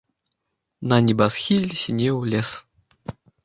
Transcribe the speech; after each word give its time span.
На 0.93 0.97
небасхіле 1.11 1.79
сінеў 1.85 2.21
лес. 2.35 2.49